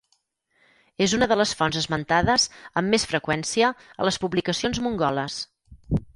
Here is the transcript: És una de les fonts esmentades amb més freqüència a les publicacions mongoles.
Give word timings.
És 1.05 1.11
una 1.17 1.27
de 1.31 1.37
les 1.41 1.51
fonts 1.59 1.79
esmentades 1.81 2.47
amb 2.81 2.93
més 2.95 3.07
freqüència 3.13 3.71
a 4.01 4.09
les 4.09 4.19
publicacions 4.27 4.83
mongoles. 4.89 5.39